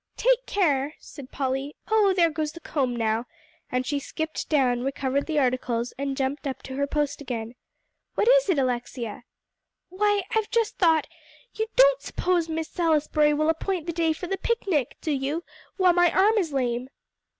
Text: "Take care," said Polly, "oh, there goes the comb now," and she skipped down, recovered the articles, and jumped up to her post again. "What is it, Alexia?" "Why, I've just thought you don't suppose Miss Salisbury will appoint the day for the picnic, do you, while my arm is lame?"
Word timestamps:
"Take 0.17 0.47
care," 0.47 0.95
said 0.97 1.29
Polly, 1.29 1.75
"oh, 1.87 2.11
there 2.15 2.31
goes 2.31 2.53
the 2.53 2.59
comb 2.59 2.95
now," 2.95 3.27
and 3.71 3.85
she 3.85 3.99
skipped 3.99 4.49
down, 4.49 4.81
recovered 4.81 5.27
the 5.27 5.37
articles, 5.37 5.93
and 5.95 6.17
jumped 6.17 6.47
up 6.47 6.63
to 6.63 6.75
her 6.75 6.87
post 6.87 7.21
again. 7.21 7.53
"What 8.15 8.27
is 8.27 8.49
it, 8.49 8.57
Alexia?" 8.57 9.25
"Why, 9.89 10.23
I've 10.31 10.49
just 10.49 10.79
thought 10.79 11.05
you 11.53 11.67
don't 11.75 12.01
suppose 12.01 12.49
Miss 12.49 12.69
Salisbury 12.69 13.35
will 13.35 13.47
appoint 13.47 13.85
the 13.85 13.93
day 13.93 14.11
for 14.11 14.25
the 14.25 14.39
picnic, 14.39 14.97
do 15.01 15.11
you, 15.11 15.43
while 15.77 15.93
my 15.93 16.09
arm 16.11 16.35
is 16.39 16.51
lame?" 16.51 16.89